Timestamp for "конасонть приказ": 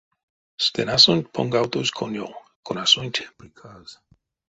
2.67-3.87